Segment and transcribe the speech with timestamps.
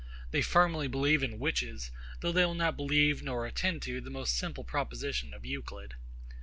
[0.31, 1.91] They firmly believe in witches,
[2.21, 5.93] though they will not believe nor attend to the most simple proposition of Euclid.